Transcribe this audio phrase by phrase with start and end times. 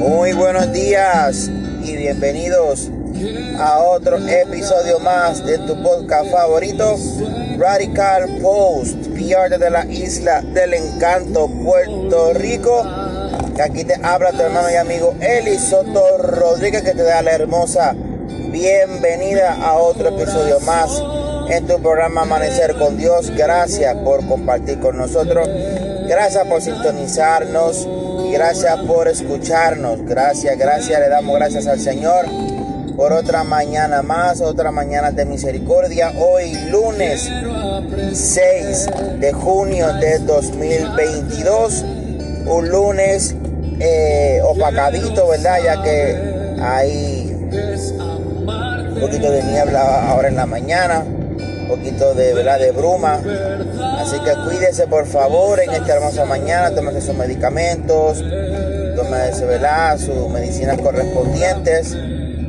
[0.00, 1.50] Muy buenos días
[1.84, 2.88] y bienvenidos
[3.58, 6.96] a otro episodio más de tu podcast favorito,
[7.58, 12.82] Radical Post, PR de la isla del encanto, Puerto Rico.
[13.62, 17.94] Aquí te habla tu hermano y amigo Eli Soto Rodríguez, que te da la hermosa
[18.50, 20.90] bienvenida a otro episodio más
[21.50, 23.30] en tu programa Amanecer con Dios.
[23.36, 25.46] Gracias por compartir con nosotros.
[26.08, 27.86] Gracias por sintonizarnos
[28.32, 30.04] gracias por escucharnos.
[30.04, 31.00] Gracias, gracias.
[31.00, 32.26] Le damos gracias al Señor
[32.96, 36.12] por otra mañana más, otra mañana de misericordia.
[36.18, 37.30] Hoy lunes
[38.12, 41.84] 6 de junio de 2022.
[42.46, 43.34] Un lunes
[43.78, 45.58] eh, opacadito, ¿verdad?
[45.64, 51.04] Ya que hay un poquito de niebla ahora en la mañana
[51.70, 52.58] poquito de, ¿verdad?
[52.58, 53.20] de bruma.
[53.98, 58.24] Así que cuídese por favor en esta hermosa mañana, tómese sus medicamentos,
[58.96, 59.98] tómese ¿verdad?
[59.98, 61.96] sus medicinas correspondientes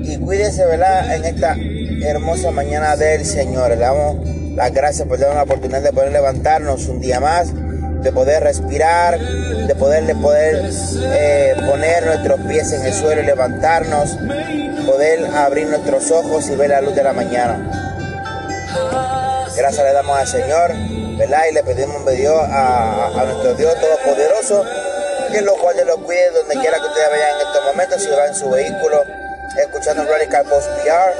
[0.04, 1.16] y cuídese ¿verdad?
[1.16, 1.56] en esta
[2.04, 3.70] hermosa mañana del Señor.
[3.70, 4.18] Le damos
[4.56, 7.54] las gracias por darnos la oportunidad de poder levantarnos un día más
[8.02, 10.72] de poder respirar, de poder, de poder
[11.04, 14.18] eh, poner nuestros pies en el suelo y levantarnos,
[14.86, 17.92] poder abrir nuestros ojos y ver la luz de la mañana.
[19.56, 20.72] Gracias le damos al Señor,
[21.18, 21.46] ¿verdad?
[21.50, 24.66] Y le pedimos Dios a, a, nuestro Dios Todopoderoso,
[25.32, 28.26] que lo cual lo cuide donde quiera que ustedes vayan en estos momentos, si va
[28.28, 29.04] en su vehículo,
[29.58, 31.14] escuchando Radical Post PR,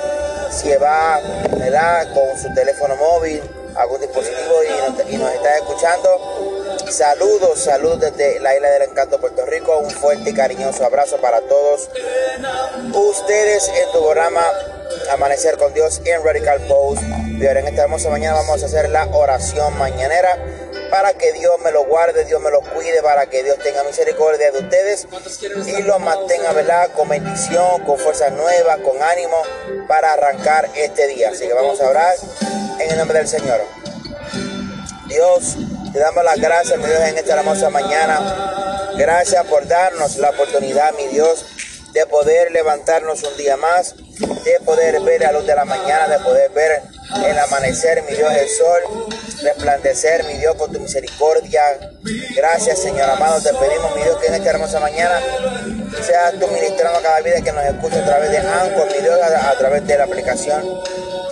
[0.52, 1.20] si va,
[1.58, 2.14] ¿verdad?
[2.14, 3.42] Con su teléfono móvil,
[3.76, 6.60] algún dispositivo y nos, y está escuchando.
[6.90, 9.78] Saludos, saludos desde la isla del encanto Puerto Rico.
[9.80, 11.90] Un fuerte y cariñoso abrazo para todos
[12.94, 14.44] ustedes en tu programa
[15.12, 17.04] Amanecer con Dios en Radical Post.
[17.42, 20.38] Y ahora en esta hermosa mañana vamos a hacer la oración mañanera
[20.92, 24.52] para que Dios me lo guarde, Dios me lo cuide, para que Dios tenga misericordia
[24.52, 25.08] de ustedes
[25.66, 26.92] y los mantenga, ¿verdad?
[26.96, 29.38] Con bendición, con fuerzas nuevas, con ánimo
[29.88, 31.30] para arrancar este día.
[31.32, 32.14] Así que vamos a orar
[32.80, 33.60] en el nombre del Señor.
[35.08, 35.56] Dios,
[35.92, 38.92] te damos las gracias, mi Dios, en esta hermosa mañana.
[38.98, 41.48] Gracias por darnos la oportunidad, mi Dios,
[41.92, 46.20] de poder levantarnos un día más, de poder ver a luz de la mañana, de
[46.20, 49.10] poder ver el amanecer, mi Dios, el sol,
[49.44, 51.62] resplandecer, mi Dios, por tu misericordia.
[52.36, 55.22] Gracias, Señor amado, te pedimos, mi Dios, que en esta hermosa mañana
[56.06, 59.58] seas tú ministrando cada vida que nos escucha a través de Anchor, mi Dios, a,
[59.58, 60.64] través de la aplicación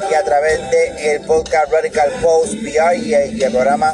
[0.09, 3.13] y a través del el podcast Radical Post y, y
[3.43, 3.93] el programa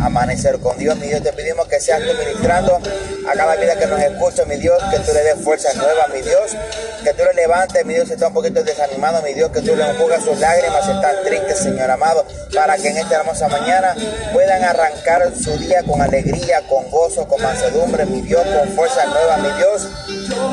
[0.00, 2.80] amanecer con Dios, mi Dios, te pedimos que seas tú ministrando
[3.28, 6.22] a cada vida que nos escucha, mi Dios, que tú le des fuerzas nuevas, mi
[6.22, 6.56] Dios,
[7.04, 9.76] que tú le levantes, mi Dios, si está un poquito desanimado, mi Dios, que tú
[9.76, 13.94] le enjugas sus lágrimas, si están tristes, Señor amado, para que en esta hermosa mañana
[14.32, 19.38] puedan arrancar su día con alegría, con gozo, con mansedumbre, mi Dios, con fuerzas nuevas,
[19.40, 19.88] mi Dios,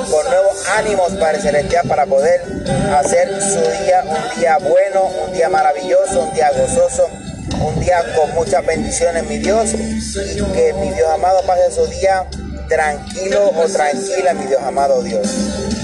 [0.09, 2.41] con nuevos ánimos para el celestial, para poder
[2.97, 7.07] hacer su día un día bueno, un día maravilloso, un día gozoso,
[7.61, 12.25] un día con muchas bendiciones, mi Dios, y que mi Dios amado pase su día
[12.67, 15.27] tranquilo o tranquila, mi Dios amado Dios.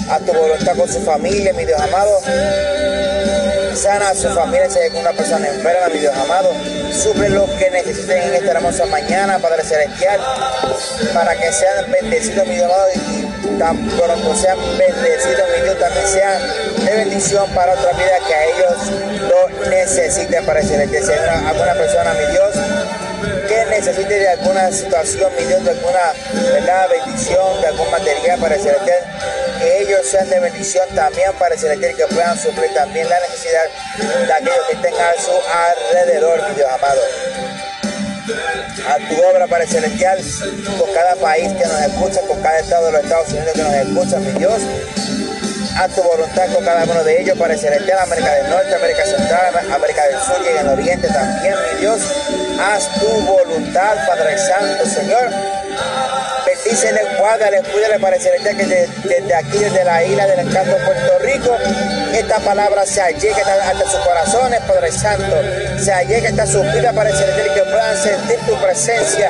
[0.09, 2.19] A tu voluntad con su familia, mi Dios amado.
[3.75, 6.51] Sana a su familia si hay una persona enferma, mi Dios amado.
[6.93, 10.21] Suple lo que necesiten en esta hermosa mañana, Padre Celestial,
[11.13, 13.24] para que sean bendecidos, mi Dios amado, y
[13.57, 18.45] tan pronto sean bendecidos, mi Dios, también sean de bendición para otra vida que a
[18.45, 21.03] ellos lo necesiten, Padre Celestial.
[21.03, 22.55] Si alguna persona, mi Dios,
[23.47, 26.13] que necesite de alguna situación, mi Dios, de alguna
[26.51, 26.89] ¿verdad?
[26.89, 28.99] bendición, de algún material para el celestial,
[29.59, 33.63] que ellos sean de bendición también para el celestial, que puedan suplir también la necesidad
[34.27, 35.31] de aquellos que tengan a su
[35.91, 37.01] alrededor, mi Dios amado.
[38.25, 40.17] A tu obra para el celestial,
[40.79, 43.73] con cada país que nos escucha, con cada estado de los Estados Unidos que nos
[43.73, 44.61] escucha, mi Dios,
[45.77, 49.05] a tu voluntad con cada uno de ellos para el celestial, América del Norte, América
[49.05, 52.01] Central, América del Sur y en el Oriente también, mi Dios.
[52.59, 55.29] Haz tu voluntad, Padre Santo, Señor.
[56.65, 61.19] Bendícele, guárdale, cuídale para el celestial que desde, aquí, desde la isla del encanto Puerto
[61.19, 61.55] Rico,
[62.11, 65.35] esta palabra se allegue hasta, hasta sus corazones, Padre Santo.
[65.79, 69.29] Se allegue hasta sus vidas para el celestial que puedan sentir tu presencia,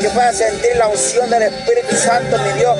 [0.00, 2.76] que puedan sentir la unción del Espíritu Santo, mi Dios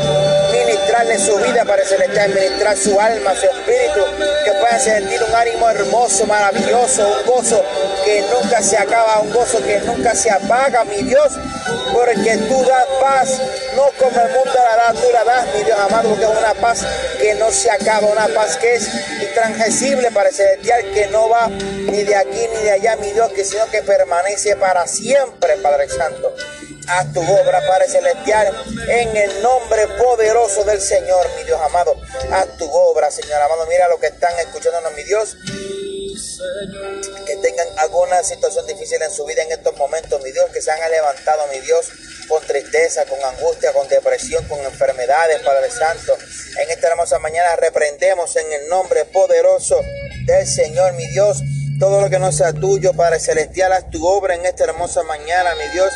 [0.50, 4.00] ministrarle su vida para el celestial, ministrar su alma, su espíritu,
[4.44, 7.64] que puedan sentir un ánimo hermoso, maravilloso, un gozo
[8.05, 11.33] que nunca se acaba, un gozo que nunca se apaga, mi Dios,
[11.93, 13.41] porque tú das paz,
[13.75, 16.55] no como el mundo la da, tú la das, mi Dios amado, porque es una
[16.55, 16.85] paz
[17.21, 18.89] que no se acaba, una paz que es
[19.23, 23.33] intransgesible para el celestial, que no va ni de aquí ni de allá, mi Dios,
[23.33, 26.35] que sino que permanece para siempre, Padre Santo.
[26.87, 28.55] Haz tu obra, Padre Celestial,
[28.89, 31.95] en el nombre poderoso del Señor, mi Dios amado.
[32.31, 33.67] Haz tu obra, Señor amado.
[33.69, 35.35] Mira lo que están escuchándonos, mi Dios
[37.26, 40.70] que tengan alguna situación difícil en su vida en estos momentos, mi Dios, que se
[40.70, 41.87] han levantado, mi Dios,
[42.29, 46.17] con tristeza, con angustia, con depresión, con enfermedades, Padre Santo.
[46.62, 49.81] En esta hermosa mañana reprendemos en el nombre poderoso
[50.26, 51.43] del Señor, mi Dios,
[51.79, 55.55] todo lo que no sea tuyo, Padre Celestial, haz tu obra en esta hermosa mañana,
[55.56, 55.93] mi Dios.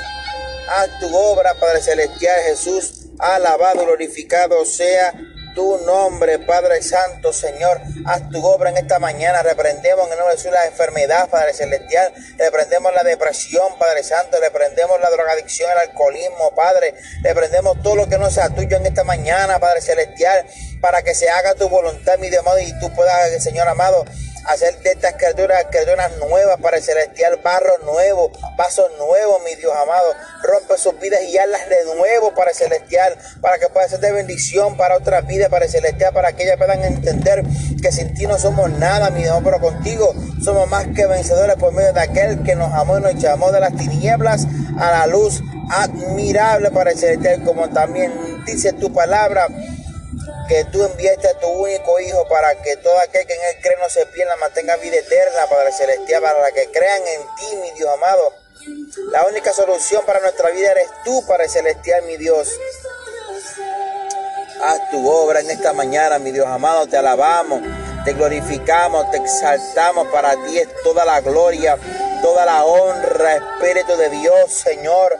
[0.71, 3.07] Haz tu obra, Padre Celestial, Jesús.
[3.19, 5.15] Alabado, glorificado sea
[5.55, 7.81] tu nombre, Padre Santo, Señor.
[8.07, 9.43] Haz tu obra en esta mañana.
[9.43, 12.13] Reprendemos en el nombre de Jesús la enfermedad, Padre Celestial.
[12.39, 14.39] Reprendemos la depresión, Padre Santo.
[14.41, 16.95] Reprendemos la drogadicción, el alcoholismo, Padre.
[17.23, 20.47] Reprendemos todo lo que no sea tuyo en esta mañana, Padre Celestial.
[20.81, 24.05] Para que se haga tu voluntad, mi Dios amado, y tú puedas, Señor amado,
[24.49, 29.73] hacer de estas criaturas criaturas nuevas para el celestial, barro nuevo, vasos nuevos, mi Dios
[29.77, 30.15] amado.
[30.43, 34.13] Rompe sus vidas y hazlas de nuevo para el celestial, para que pueda ser de
[34.13, 37.45] bendición para otras vidas, para el celestial, para que ellas puedan entender
[37.83, 41.73] que sin ti no somos nada, mi Dios, pero contigo somos más que vencedores por
[41.73, 44.47] medio de aquel que nos amó y nos llamó de las tinieblas
[44.79, 48.13] a la luz admirable para el celestial, como también
[48.47, 49.49] dice tu palabra
[50.49, 53.77] que tú enviaste a tu único Hijo para que todo aquel que en él cree
[53.79, 57.91] no se pierda, mantenga vida eterna, Padre Celestial, para que crean en ti, mi Dios
[57.93, 58.35] amado.
[59.13, 62.49] La única solución para nuestra vida eres tú, Padre Celestial, mi Dios.
[64.63, 67.63] Haz tu obra en esta mañana, mi Dios amado, te alabamos,
[68.05, 71.79] te glorificamos, te exaltamos, para ti es toda la gloria
[72.29, 75.19] toda la honra, Espíritu de Dios, Señor.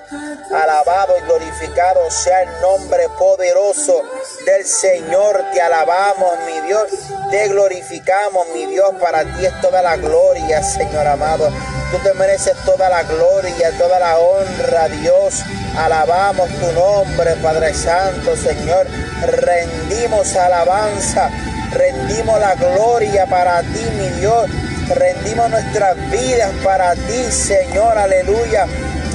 [0.55, 4.03] Alabado y glorificado sea el nombre poderoso
[4.45, 5.43] del Señor.
[5.55, 6.83] Te alabamos, mi Dios.
[7.31, 8.95] Te glorificamos, mi Dios.
[9.01, 11.49] Para ti es toda la gloria, Señor amado.
[11.91, 15.43] Tú te mereces toda la gloria, toda la honra, Dios.
[15.79, 18.87] Alabamos tu nombre, Padre Santo, Señor.
[19.23, 21.31] Rendimos alabanza,
[21.73, 24.51] rendimos la gloria para ti, mi Dios
[24.95, 28.67] Rendimos nuestras vidas para ti, Señor, aleluya.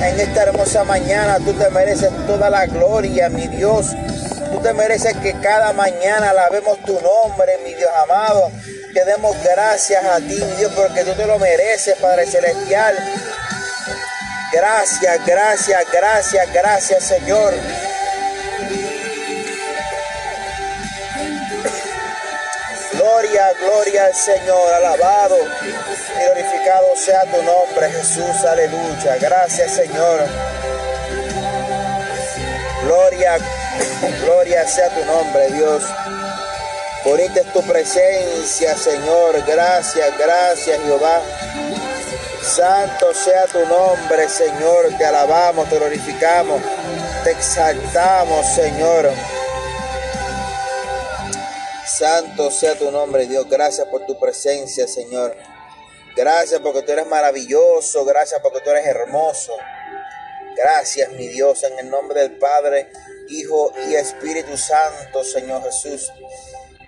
[0.02, 3.88] En esta hermosa mañana tú te mereces toda la gloria, mi Dios.
[4.52, 8.52] Tú te mereces que cada mañana alabemos tu nombre, mi Dios amado.
[8.94, 12.96] Que demos gracias a ti, mi Dios, porque tú te lo mereces, Padre Celestial.
[14.52, 17.54] Gracias, gracias, gracias, gracias, Señor.
[23.04, 29.18] Gloria, gloria al Señor, alabado y glorificado sea tu nombre, Jesús, aleluya.
[29.20, 30.22] Gracias, Señor.
[32.86, 33.40] Gloria,
[34.24, 35.84] gloria sea tu nombre, Dios.
[37.04, 39.44] Bonita es tu presencia, Señor.
[39.46, 41.20] Gracias, gracias, Jehová.
[42.42, 44.98] Santo sea tu nombre, Señor.
[44.98, 46.62] Te alabamos, te glorificamos,
[47.26, 49.12] te exaltamos, Señor.
[51.86, 53.48] Santo sea tu nombre, Dios.
[53.50, 55.36] Gracias por tu presencia, Señor.
[56.16, 58.06] Gracias porque tú eres maravilloso.
[58.06, 59.54] Gracias porque tú eres hermoso.
[60.56, 62.92] Gracias, mi Dios, en el nombre del Padre,
[63.30, 66.12] Hijo y Espíritu Santo, Señor Jesús.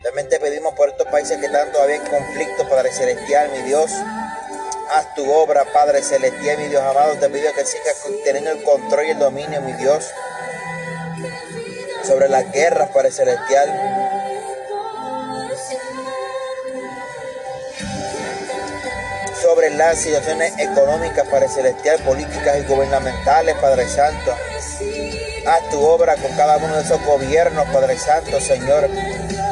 [0.04, 3.92] También te pedimos por estos países que están todavía en conflicto, Padre Celestial, mi Dios.
[4.92, 7.16] Haz tu obra, Padre Celestial, mi Dios amado.
[7.16, 10.06] Te pido que sigas teniendo el control y el dominio, mi Dios,
[12.06, 14.05] sobre las guerras, Padre Celestial
[19.56, 24.36] sobre las situaciones económicas, Padre Celestial, políticas y gubernamentales, Padre Santo.
[25.48, 28.90] Haz tu obra con cada uno de esos gobiernos, Padre Santo, Señor.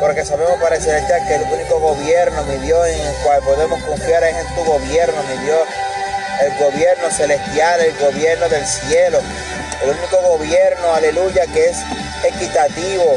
[0.01, 4.25] Porque sabemos, Padre Celestial, que el único gobierno, mi Dios, en el cual podemos confiar
[4.25, 5.61] es en tu gobierno, mi Dios.
[6.41, 9.19] El gobierno celestial, el gobierno del cielo.
[9.83, 11.77] El único gobierno, aleluya, que es
[12.25, 13.15] equitativo,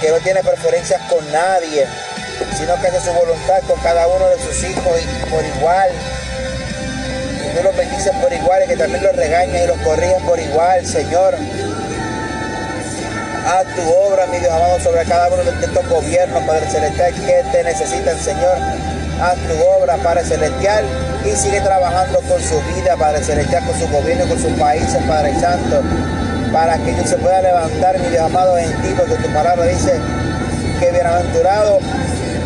[0.00, 1.86] que no tiene preferencias con nadie
[2.56, 5.90] sino que hace su voluntad con cada uno de sus hijos y por igual.
[7.44, 10.38] Y tú los bendices por igual y que también los regañas y los corriges por
[10.38, 11.34] igual, Señor.
[13.46, 17.44] Haz tu obra, mi Dios amado, sobre cada uno de estos gobiernos, Padre Celestial, que
[17.50, 18.56] te necesitan, Señor.
[19.20, 20.84] Haz tu obra, Padre Celestial,
[21.24, 25.34] y sigue trabajando con su vida, Padre Celestial, con su gobierno, con sus países, Padre
[25.40, 25.82] Santo,
[26.52, 30.00] para que ellos se pueda levantar, mi Dios amado, en ti, porque tu palabra dice
[30.78, 31.80] que bienaventurado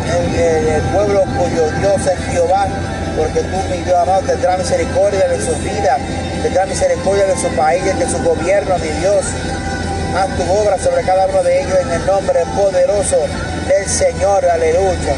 [0.09, 2.67] el, pueblo cuyo Dios es Jehová,
[3.17, 5.97] porque tú, mi Dios amado, tendrás misericordia de su vida,
[6.41, 9.25] tendrás misericordia de su país, de su gobierno, mi Dios.
[10.15, 13.17] Haz tu obra sobre cada uno de ellos en el nombre poderoso
[13.67, 15.15] del Señor, aleluya.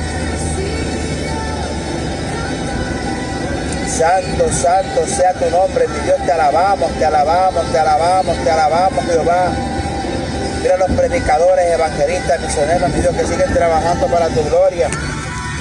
[3.88, 9.06] Santo, santo sea tu nombre, mi Dios, te alabamos, te alabamos, te alabamos, te alabamos,
[9.06, 9.69] Jehová.
[10.62, 14.90] Mira los predicadores, evangelistas, misioneros, mi Dios, que siguen trabajando para tu gloria,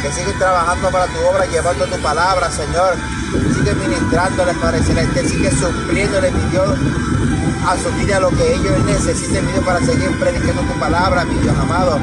[0.03, 2.97] que siguen trabajando para tu obra, llevando tu palabra, Señor.
[3.55, 6.79] Sigue ministrándoles, Padre Celestial, sigue supliéndoles, mi Dios,
[7.67, 11.39] a su vida lo que ellos necesiten, mi Dios, para seguir predicando tu palabra, mi
[11.43, 12.01] Dios amado.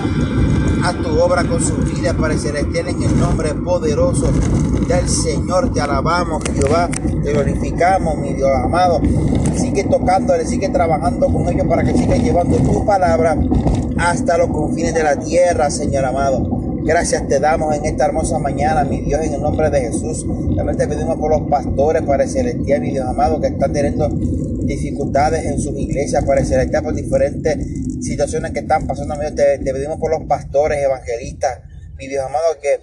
[0.86, 4.32] Haz tu obra con su vida, Padre Celestial, en el nombre poderoso
[4.88, 5.74] del Señor.
[5.74, 6.88] Te alabamos, Jehová,
[7.24, 9.02] te glorificamos, mi Dios amado.
[9.58, 13.36] Sigue tocándole, sigue trabajando con ellos para que sigan llevando tu palabra
[13.98, 16.55] hasta los confines de la tierra, Señor amado.
[16.86, 20.24] Gracias te damos en esta hermosa mañana, mi Dios, en el nombre de Jesús.
[20.56, 25.46] También te pedimos por los pastores, Padre Celestial, mi Dios amado, que están teniendo dificultades
[25.46, 27.58] en sus iglesias, Padre Celestial, por diferentes
[28.06, 29.16] situaciones que están pasando.
[29.16, 31.62] Mi Dios, te, pedimos por los pastores, evangelistas,
[31.98, 32.82] mi Dios amado, que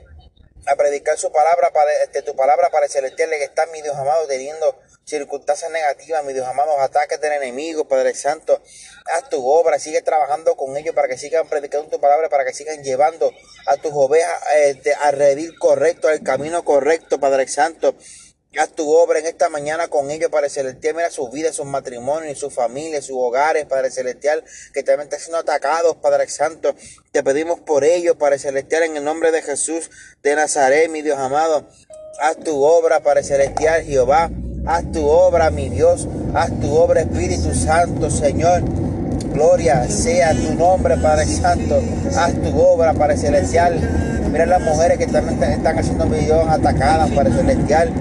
[0.66, 3.94] a predicar su palabra, para, este, tu palabra para el celestial, que están, mi Dios
[3.94, 8.60] amado, teniendo circunstancias negativas, mi Dios amado, ataques del enemigo, Padre Santo,
[9.06, 12.52] haz tu obra, sigue trabajando con ellos para que sigan predicando tu palabra, para que
[12.52, 13.32] sigan llevando
[13.66, 17.94] a tus ovejas este, a redil correcto, al camino correcto, Padre Santo.
[18.58, 20.94] Haz tu obra en esta mañana con ellos, Padre Celestial.
[20.94, 24.44] Mira sus vidas, sus matrimonios, sus familias, sus hogares, Padre Celestial,
[24.74, 26.74] que también están siendo atacados, Padre Santo.
[27.12, 29.90] Te pedimos por ellos, Padre Celestial, en el nombre de Jesús
[30.22, 31.66] de Nazaret, mi Dios amado.
[32.20, 34.30] Haz tu obra, Padre Celestial, Jehová.
[34.64, 36.08] Haz tu obra, mi Dios.
[36.34, 38.62] Haz tu obra, Espíritu Santo, Señor.
[39.32, 41.80] Gloria sea tu nombre, Padre Santo.
[42.16, 43.80] Haz tu obra, Padre Celestial.
[44.30, 47.92] Mira las mujeres que también están haciendo mi Dios atacadas, Padre Celestial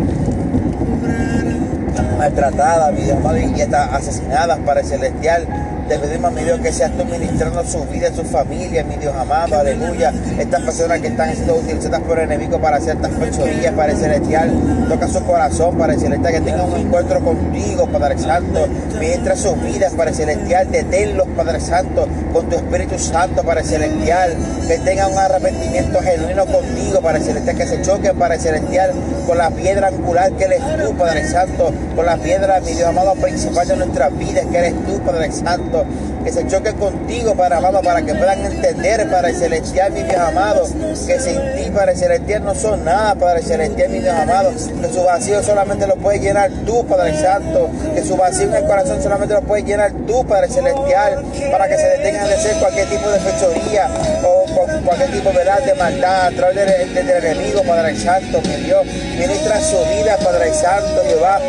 [2.21, 5.47] maltratadas, mi Dios amado, y asesinadas, Padre Celestial.
[5.91, 9.59] Te pedimos, mi Dios, que seas tú ministrando su vida, su familia, mi Dios amado,
[9.59, 10.13] aleluya.
[10.39, 14.53] Estas personas que están siendo utilizadas por el enemigo para ciertas fechorías, Padre Celestial,
[14.87, 18.67] toca su corazón, Padre Celestial, que tengan un encuentro contigo, Padre Santo.
[19.01, 24.33] Ministra sus vidas, Padre Celestial, deténlos, Padre Santo, con tu Espíritu Santo, Padre Celestial,
[24.69, 28.93] que tengan un arrepentimiento genuino contigo, Padre Celestial, que se choquen, Padre Celestial,
[29.27, 33.13] con la piedra angular que eres tú, Padre Santo, con la piedra, mi Dios amado,
[33.15, 35.80] principal de nuestras vidas, que eres tú, Padre Santo
[36.23, 40.67] que se choque contigo, Padre amado, para que puedan entender, Padre Celestial, mi Dios amado,
[41.07, 45.03] que sin ti, Padre Celestial, no son nada, Padre Celestial, mi Dios amado, que su
[45.03, 49.33] vacío solamente lo puede llenar tú, Padre Santo, que su vacío en el corazón solamente
[49.33, 53.19] lo puede llenar tú, Padre Celestial, para que se detengan de ser cualquier tipo de
[53.19, 53.87] fechoría
[54.23, 54.45] o
[54.83, 59.77] cualquier tipo de maldad a través del, del, enemigo, Padre Santo, mi Dios, ministra su
[59.95, 61.39] vida, Padre Santo, Jehová,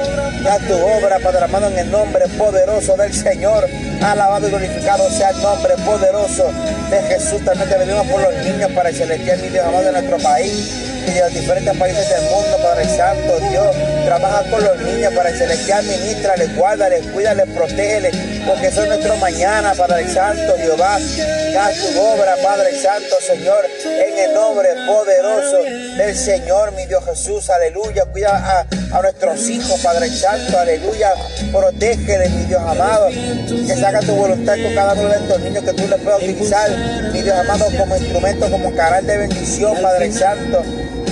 [0.43, 3.69] da tu obra, Padre amado, en el nombre poderoso del Señor,
[4.03, 6.51] Alabado y glorificado sea el nombre poderoso
[6.91, 7.45] de Jesús.
[7.45, 10.92] También te pedimos por los niños para el celestial, mi Dios amado de nuestro país
[11.07, 13.77] y de los diferentes países del mundo, Padre Santo, Dios.
[14.05, 18.15] Trabaja con los niños para el celestial, ministrales, guárdales, cuídales, protégeles,
[18.47, 20.97] porque son nuestro mañana, Padre Santo, Jehová.
[20.97, 25.63] Haz tu obra, Padre Santo, Señor, en el nombre poderoso
[25.97, 28.05] del Señor, mi Dios Jesús, aleluya.
[28.07, 31.13] Cuida a, nuestros hijos, Padre Santo, aleluya.
[31.53, 33.09] Protégeles, mi Dios amado.
[33.09, 36.23] Que se haga tu voluntad con cada uno de estos niños que tú les puedas
[36.23, 36.71] utilizar,
[37.13, 40.63] mi Dios amado, como instrumento, como canal de bendición, Padre Santo.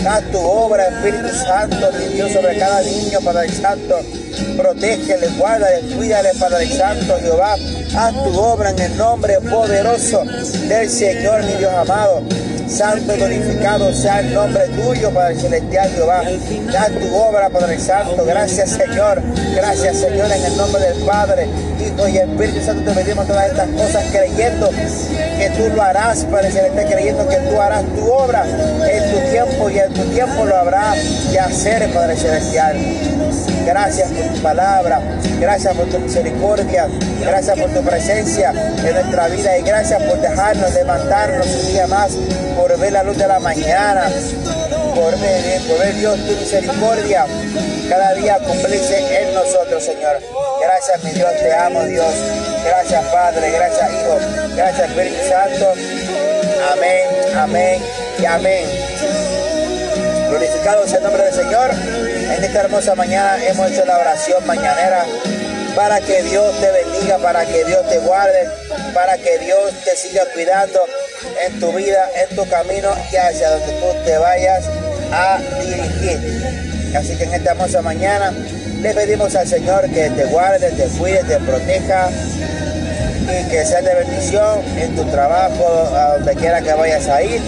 [0.07, 4.01] Haz tu obra, Espíritu Santo, mi Dios, sobre cada niño, Padre Santo.
[4.57, 7.57] Protégele, guárdale, cuídale, Padre Santo, Jehová.
[7.95, 10.25] Haz tu obra en el nombre poderoso
[10.69, 12.23] del Señor, mi Dios amado.
[12.71, 16.23] Santo y glorificado sea el nombre tuyo, Padre Celestial, Jehová.
[16.79, 18.25] Haz tu obra, Padre Santo.
[18.25, 19.21] Gracias, Señor.
[19.55, 21.49] Gracias, Señor, en el nombre del Padre,
[21.81, 22.91] Hijo y Espíritu Santo.
[22.91, 27.61] Te pedimos todas estas cosas creyendo que tú lo harás, Padre Celestial, creyendo que tú
[27.61, 30.95] harás tu obra en tu tiempo y en tu tiempo lo habrá
[31.31, 32.77] de hacer, Padre Celestial.
[33.65, 35.01] Gracias por tu palabra,
[35.39, 36.89] gracias por tu misericordia,
[37.21, 42.13] gracias por tu presencia en nuestra vida y gracias por dejarnos levantarnos un día más,
[42.57, 44.11] por ver la luz de la mañana,
[44.95, 47.27] por ver, Dios tu misericordia
[47.89, 50.19] cada día cumplirse en nosotros, Señor.
[50.61, 52.15] Gracias, mi Dios, te amo, Dios.
[52.65, 54.19] Gracias, Padre, gracias, Hijo,
[54.57, 55.73] gracias, Espíritu Santo.
[56.73, 57.01] Amén,
[57.37, 57.83] amén
[58.21, 58.65] y amén.
[60.29, 62.10] Glorificado sea el nombre del Señor.
[62.41, 65.05] En esta hermosa mañana hemos hecho la oración mañanera
[65.77, 68.49] para que Dios te bendiga, para que Dios te guarde,
[68.95, 70.81] para que Dios te siga cuidando
[71.47, 74.65] en tu vida, en tu camino y hacia donde tú te vayas
[75.13, 76.97] a dirigir.
[76.97, 78.33] Así que en esta hermosa mañana
[78.81, 83.97] le pedimos al Señor que te guarde, te cuide, te proteja y que sea de
[83.97, 87.43] bendición en tu trabajo, a donde quiera que vayas a ir.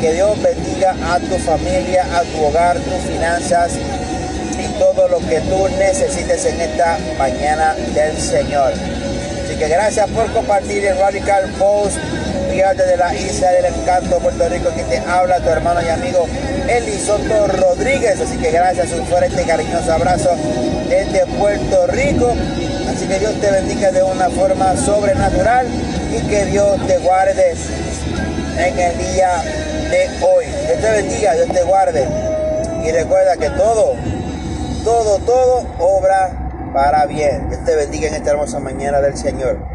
[0.00, 3.72] Que Dios bendiga a tu familia, a tu hogar, tus finanzas
[4.78, 8.72] todo lo que tú necesites en esta mañana del Señor.
[8.72, 11.98] Así que gracias por compartir el Radical Post
[12.54, 16.24] de la isla del encanto Puerto Rico que te habla tu hermano y amigo
[16.68, 18.20] Elisoto Rodríguez.
[18.20, 20.30] Así que gracias un fuerte cariñoso abrazo
[20.88, 22.32] desde Puerto Rico.
[22.88, 25.66] Así que Dios te bendiga de una forma sobrenatural
[26.16, 27.54] y que Dios te guarde
[28.56, 29.42] en el día
[29.90, 30.44] de hoy.
[30.66, 32.06] Dios te bendiga Dios te guarde.
[32.86, 33.96] Y recuerda que todo
[34.84, 37.48] todo, todo obra para bien.
[37.48, 39.73] Dios te bendiga en esta hermosa mañana del Señor.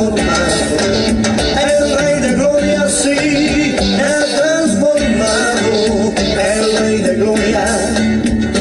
[0.00, 6.14] El Rey de Gloria, sí, me ha transformado.
[6.16, 7.66] El Rey de Gloria,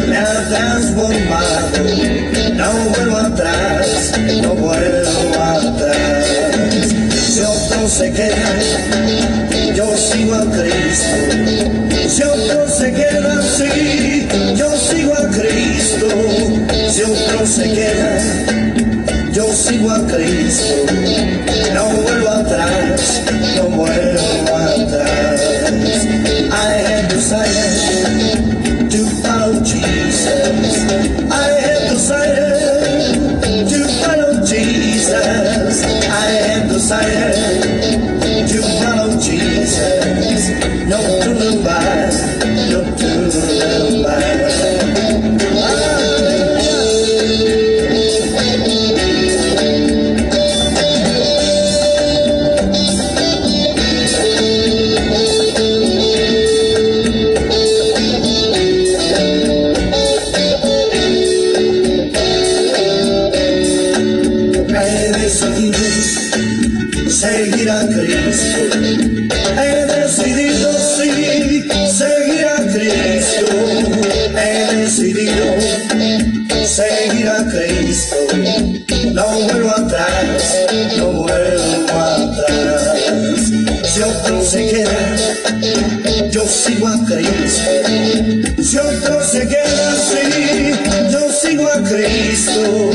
[0.10, 1.84] me ha transformado.
[2.56, 6.28] No vuelvo atrás, no vuelvo atrás.
[7.10, 8.60] Si otro se queda,
[9.74, 11.16] yo sigo a Cristo.
[12.10, 14.28] Si otro se queda, sí,
[14.58, 16.08] yo sigo a Cristo.
[16.92, 18.69] Si otro se queda
[19.40, 20.86] yo sigo a Cristo,
[21.74, 23.24] no vuelvo atrás,
[23.56, 25.42] no vuelvo atrás.
[26.52, 27.79] I have decided
[67.20, 68.60] seguir a Cristo.
[69.60, 73.46] He decidido, sí, seguir a Cristo.
[74.38, 75.46] He decidido
[76.66, 78.16] seguir a Cristo.
[79.12, 80.56] No vuelvo atrás,
[80.98, 83.52] no vuelvo atrás.
[83.84, 85.16] Si otro se queda,
[86.32, 88.64] yo sigo a Cristo.
[88.64, 90.72] Si otro se queda, sí,
[91.12, 92.92] yo sigo a Cristo.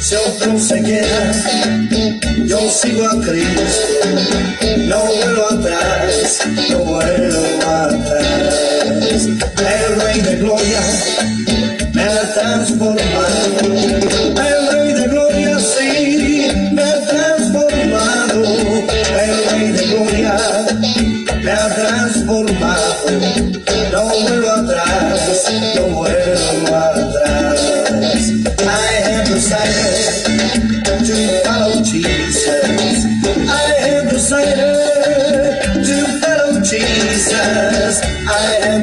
[0.00, 1.97] Si otro se queda,
[2.48, 4.08] yo sigo a Cristo,
[4.86, 8.54] no vuelvo atrás, no vuelvo atrás.
[9.26, 10.80] El Rey de Gloria
[11.92, 20.36] me ha transformado, el Rey de Gloria sí me ha transformado, el Rey de Gloria
[21.42, 22.94] me ha transformado,
[23.92, 25.97] no vuelvo atrás, no vuelvo atrás.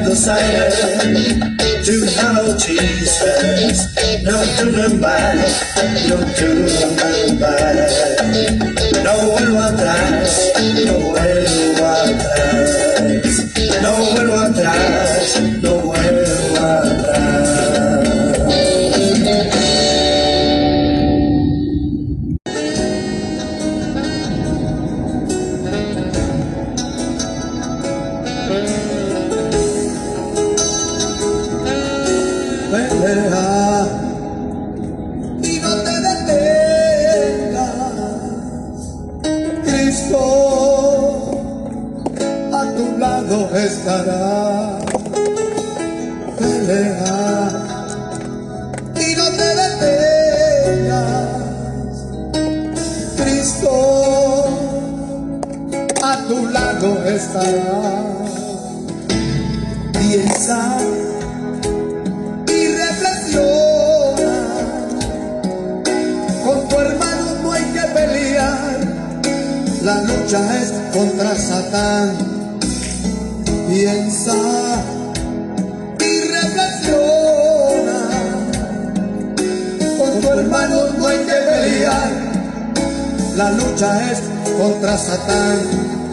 [0.06, 0.78] the silence
[1.84, 3.94] to hello Jesus.
[4.22, 4.38] No
[4.70, 5.34] goodbye,
[6.06, 6.16] no
[7.40, 7.90] back
[9.02, 11.35] No one will die, no way.
[59.98, 60.76] Piensa
[62.46, 64.34] y reflexiona.
[66.44, 68.80] Con tu hermano no hay que pelear.
[69.82, 72.12] La lucha es contra Satán.
[73.70, 74.36] Piensa
[75.98, 77.98] y reflexiona.
[79.98, 82.10] Con tu hermano no hay que pelear.
[83.36, 84.18] La lucha es
[84.58, 86.05] contra Satán.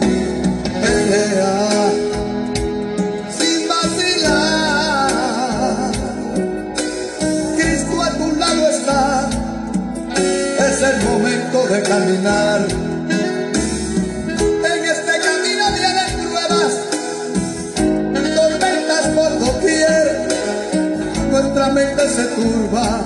[11.68, 12.66] De caminar.
[14.72, 16.74] En este camino vienen pruebas,
[18.36, 20.28] tormentas por doquier.
[21.30, 23.02] Nuestra mente se turba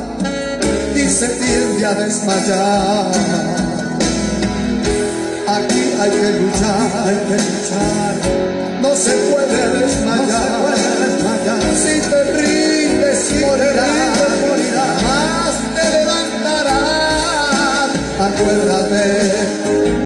[0.94, 3.06] y se tiende a desmayar.
[5.46, 8.17] Aquí hay que luchar, hay que luchar.
[18.38, 19.88] acuérdate